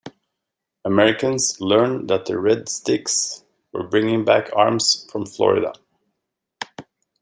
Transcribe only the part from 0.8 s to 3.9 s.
Americans learned that the Red Sticks were